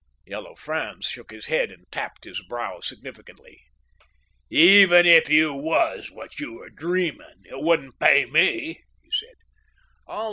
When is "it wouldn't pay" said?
7.45-8.25